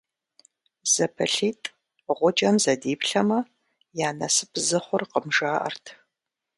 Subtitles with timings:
[0.91, 1.67] ЗэпылъитӀ
[2.17, 3.39] гъуджэм зэдиплъэмэ,
[4.07, 5.85] я насып зы хъуркъым, жаӀэрт.